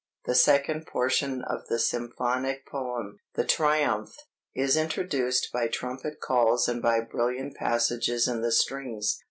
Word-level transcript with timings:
The 0.25 0.33
second 0.33 0.87
portion 0.87 1.43
of 1.43 1.67
the 1.67 1.77
symphonic 1.77 2.65
poem, 2.65 3.19
the 3.35 3.43
"Triumph," 3.45 4.15
is 4.55 4.75
introduced 4.75 5.51
by 5.53 5.67
trumpet 5.67 6.19
calls 6.19 6.67
and 6.67 6.81
by 6.81 7.01
brilliant 7.01 7.55
passages 7.55 8.27
in 8.27 8.41
the 8.41 8.51
strings. 8.51 9.19